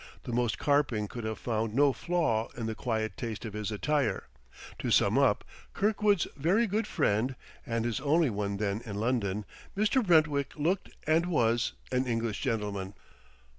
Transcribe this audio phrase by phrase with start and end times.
[0.23, 4.23] The most carping could have found no flaw in the quiet taste of his attire.
[4.79, 5.43] To sum up,
[5.75, 7.35] Kirkwood's very good friend
[7.67, 9.45] and his only one then in London
[9.77, 10.03] Mr.
[10.03, 12.95] Brentwick looked and was an English gentleman.